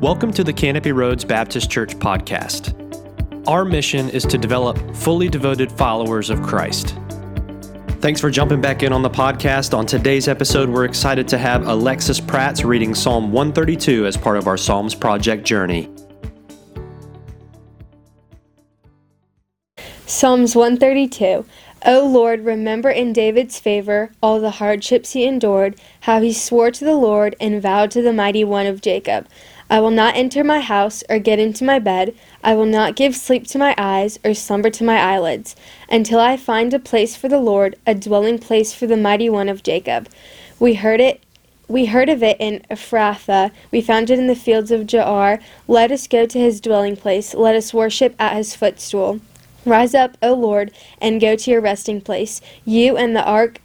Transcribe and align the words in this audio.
Welcome 0.00 0.30
to 0.34 0.44
the 0.44 0.52
Canopy 0.52 0.92
Roads 0.92 1.24
Baptist 1.24 1.70
Church 1.70 1.96
podcast. 1.96 2.74
Our 3.48 3.64
mission 3.64 4.10
is 4.10 4.24
to 4.24 4.36
develop 4.36 4.94
fully 4.94 5.30
devoted 5.30 5.72
followers 5.72 6.28
of 6.28 6.42
Christ. 6.42 6.98
Thanks 8.00 8.20
for 8.20 8.28
jumping 8.28 8.60
back 8.60 8.82
in 8.82 8.92
on 8.92 9.00
the 9.00 9.08
podcast. 9.08 9.72
On 9.72 9.86
today's 9.86 10.28
episode, 10.28 10.68
we're 10.68 10.84
excited 10.84 11.26
to 11.28 11.38
have 11.38 11.66
Alexis 11.66 12.20
Prats 12.20 12.62
reading 12.62 12.94
Psalm 12.94 13.32
132 13.32 14.04
as 14.04 14.18
part 14.18 14.36
of 14.36 14.46
our 14.46 14.58
Psalms 14.58 14.94
Project 14.94 15.44
journey. 15.44 15.88
Psalms 20.04 20.54
132 20.54 21.46
O 21.88 22.04
Lord, 22.04 22.44
remember 22.44 22.90
in 22.90 23.12
David's 23.12 23.60
favor 23.60 24.10
all 24.20 24.40
the 24.40 24.50
hardships 24.50 25.12
he 25.12 25.24
endured, 25.24 25.80
how 26.00 26.20
he 26.20 26.32
swore 26.32 26.72
to 26.72 26.84
the 26.84 26.96
Lord 26.96 27.36
and 27.40 27.62
vowed 27.62 27.92
to 27.92 28.02
the 28.02 28.12
mighty 28.12 28.42
one 28.42 28.66
of 28.66 28.80
Jacob. 28.80 29.28
I 29.68 29.80
will 29.80 29.90
not 29.90 30.16
enter 30.16 30.44
my 30.44 30.60
house 30.60 31.02
or 31.08 31.18
get 31.18 31.38
into 31.38 31.64
my 31.64 31.78
bed. 31.78 32.14
I 32.44 32.54
will 32.54 32.66
not 32.66 32.96
give 32.96 33.16
sleep 33.16 33.46
to 33.48 33.58
my 33.58 33.74
eyes 33.76 34.18
or 34.24 34.34
slumber 34.34 34.70
to 34.70 34.84
my 34.84 34.98
eyelids, 34.98 35.56
until 35.90 36.20
I 36.20 36.36
find 36.36 36.72
a 36.72 36.78
place 36.78 37.16
for 37.16 37.28
the 37.28 37.40
Lord, 37.40 37.76
a 37.86 37.94
dwelling 37.94 38.38
place 38.38 38.72
for 38.72 38.86
the 38.86 38.96
mighty 38.96 39.28
one 39.28 39.48
of 39.48 39.62
Jacob. 39.62 40.08
We 40.58 40.74
heard 40.74 41.00
it 41.00 41.22
we 41.68 41.86
heard 41.86 42.08
of 42.08 42.22
it 42.22 42.36
in 42.38 42.64
Ephrathah. 42.70 43.50
We 43.72 43.80
found 43.80 44.08
it 44.10 44.20
in 44.20 44.28
the 44.28 44.36
fields 44.36 44.70
of 44.70 44.86
Jaar. 44.86 45.40
Let 45.66 45.90
us 45.90 46.06
go 46.06 46.24
to 46.24 46.38
his 46.38 46.60
dwelling 46.60 46.96
place. 46.96 47.34
Let 47.34 47.56
us 47.56 47.74
worship 47.74 48.14
at 48.20 48.36
his 48.36 48.54
footstool. 48.54 49.20
Rise 49.64 49.94
up, 49.94 50.16
O 50.22 50.32
Lord, 50.32 50.70
and 51.00 51.20
go 51.20 51.34
to 51.34 51.50
your 51.50 51.60
resting 51.60 52.00
place, 52.00 52.40
you 52.64 52.96
and 52.96 53.16
the 53.16 53.24
ark 53.24 53.60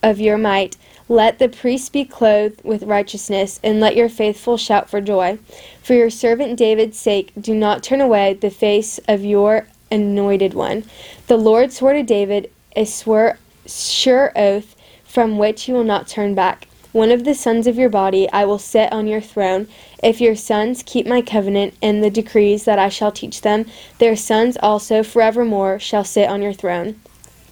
of 0.00 0.20
your 0.20 0.38
might. 0.38 0.76
Let 1.10 1.40
the 1.40 1.48
priests 1.48 1.88
be 1.88 2.04
clothed 2.04 2.62
with 2.62 2.84
righteousness, 2.84 3.58
and 3.64 3.80
let 3.80 3.96
your 3.96 4.08
faithful 4.08 4.56
shout 4.56 4.88
for 4.88 5.00
joy. 5.00 5.40
For 5.82 5.94
your 5.94 6.08
servant 6.08 6.56
David's 6.56 7.00
sake, 7.00 7.32
do 7.38 7.52
not 7.52 7.82
turn 7.82 8.00
away 8.00 8.34
the 8.34 8.48
face 8.48 9.00
of 9.08 9.24
your 9.24 9.66
anointed 9.90 10.54
one. 10.54 10.84
The 11.26 11.36
Lord 11.36 11.72
swore 11.72 11.94
to 11.94 12.04
David 12.04 12.52
a 12.76 12.84
swear, 12.84 13.40
sure 13.66 14.30
oath 14.36 14.76
from 15.02 15.36
which 15.36 15.64
he 15.64 15.72
will 15.72 15.82
not 15.82 16.06
turn 16.06 16.36
back. 16.36 16.68
One 16.92 17.10
of 17.10 17.24
the 17.24 17.34
sons 17.34 17.66
of 17.66 17.76
your 17.76 17.90
body 17.90 18.30
I 18.30 18.44
will 18.44 18.60
set 18.60 18.92
on 18.92 19.08
your 19.08 19.20
throne. 19.20 19.66
If 20.04 20.20
your 20.20 20.36
sons 20.36 20.84
keep 20.86 21.08
my 21.08 21.22
covenant 21.22 21.74
and 21.82 22.04
the 22.04 22.10
decrees 22.10 22.66
that 22.66 22.78
I 22.78 22.88
shall 22.88 23.10
teach 23.10 23.40
them, 23.40 23.66
their 23.98 24.14
sons 24.14 24.56
also 24.62 25.02
forevermore 25.02 25.80
shall 25.80 26.04
sit 26.04 26.28
on 26.28 26.40
your 26.40 26.52
throne. 26.52 27.00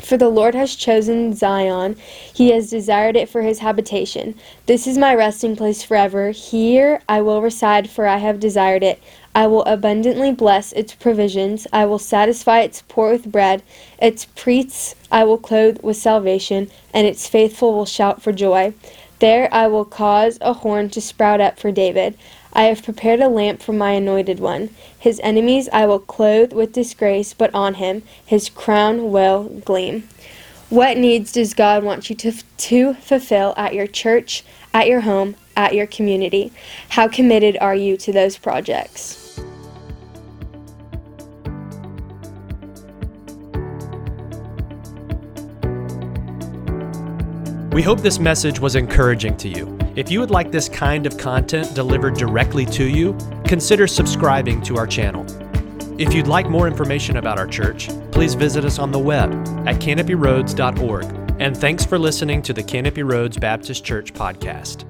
For 0.00 0.16
the 0.16 0.28
Lord 0.28 0.54
has 0.54 0.74
chosen 0.74 1.34
Zion, 1.34 1.96
he 2.34 2.50
has 2.50 2.70
desired 2.70 3.16
it 3.16 3.28
for 3.28 3.42
his 3.42 3.60
habitation. 3.60 4.34
This 4.66 4.86
is 4.86 4.98
my 4.98 5.14
resting 5.14 5.56
place 5.56 5.82
forever. 5.82 6.32
Here 6.32 7.00
I 7.08 7.22
will 7.22 7.40
reside, 7.40 7.88
for 7.88 8.06
I 8.06 8.18
have 8.18 8.40
desired 8.40 8.82
it. 8.82 9.00
I 9.34 9.46
will 9.46 9.62
abundantly 9.62 10.32
bless 10.32 10.72
its 10.72 10.94
provisions. 10.94 11.66
I 11.72 11.86
will 11.86 11.98
satisfy 11.98 12.60
its 12.60 12.82
poor 12.88 13.12
with 13.12 13.30
bread. 13.30 13.62
Its 14.00 14.24
priests 14.24 14.94
I 15.10 15.24
will 15.24 15.38
clothe 15.38 15.80
with 15.82 15.96
salvation, 15.96 16.70
and 16.92 17.06
its 17.06 17.28
faithful 17.28 17.72
will 17.72 17.86
shout 17.86 18.20
for 18.20 18.32
joy. 18.32 18.74
There 19.20 19.48
I 19.54 19.68
will 19.68 19.84
cause 19.84 20.36
a 20.40 20.52
horn 20.52 20.90
to 20.90 21.00
sprout 21.00 21.40
up 21.40 21.58
for 21.58 21.70
David. 21.70 22.18
I 22.54 22.64
have 22.64 22.82
prepared 22.82 23.20
a 23.20 23.28
lamp 23.28 23.62
for 23.62 23.72
my 23.72 23.92
anointed 23.92 24.38
one. 24.38 24.70
His 24.98 25.20
enemies 25.22 25.68
I 25.72 25.86
will 25.86 25.98
clothe 25.98 26.52
with 26.52 26.72
disgrace, 26.72 27.32
but 27.32 27.54
on 27.54 27.74
him 27.74 28.02
his 28.24 28.50
crown 28.50 29.10
will 29.10 29.44
gleam. 29.64 30.08
What 30.68 30.96
needs 30.96 31.32
does 31.32 31.54
God 31.54 31.84
want 31.84 32.08
you 32.10 32.16
to, 32.16 32.32
to 32.32 32.94
fulfill 32.94 33.54
at 33.56 33.74
your 33.74 33.86
church, 33.86 34.44
at 34.72 34.86
your 34.86 35.00
home, 35.00 35.36
at 35.56 35.74
your 35.74 35.86
community? 35.86 36.52
How 36.90 37.08
committed 37.08 37.56
are 37.60 37.74
you 37.74 37.96
to 37.98 38.12
those 38.12 38.38
projects? 38.38 39.18
We 47.72 47.80
hope 47.80 48.00
this 48.00 48.18
message 48.18 48.60
was 48.60 48.76
encouraging 48.76 49.38
to 49.38 49.48
you. 49.48 49.71
If 49.94 50.10
you 50.10 50.20
would 50.20 50.30
like 50.30 50.50
this 50.50 50.70
kind 50.70 51.06
of 51.06 51.18
content 51.18 51.74
delivered 51.74 52.14
directly 52.14 52.64
to 52.66 52.84
you, 52.84 53.16
consider 53.44 53.86
subscribing 53.86 54.62
to 54.62 54.78
our 54.78 54.86
channel. 54.86 55.26
If 55.98 56.14
you'd 56.14 56.26
like 56.26 56.48
more 56.48 56.66
information 56.66 57.18
about 57.18 57.38
our 57.38 57.46
church, 57.46 57.90
please 58.10 58.32
visit 58.32 58.64
us 58.64 58.78
on 58.78 58.90
the 58.90 58.98
web 58.98 59.30
at 59.68 59.76
canopyroads.org. 59.80 61.04
And 61.38 61.54
thanks 61.54 61.84
for 61.84 61.98
listening 61.98 62.40
to 62.42 62.54
the 62.54 62.62
Canopy 62.62 63.02
Roads 63.02 63.36
Baptist 63.36 63.84
Church 63.84 64.14
podcast. 64.14 64.86